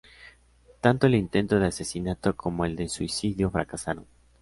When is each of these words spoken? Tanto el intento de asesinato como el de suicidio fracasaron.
Tanto 0.81 1.05
el 1.05 1.13
intento 1.13 1.59
de 1.59 1.67
asesinato 1.67 2.35
como 2.35 2.65
el 2.65 2.75
de 2.75 2.89
suicidio 2.89 3.51
fracasaron. 3.51 4.07